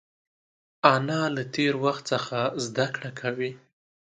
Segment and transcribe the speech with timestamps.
[0.93, 3.51] انا له تېر وخت څخه زده کړه کوي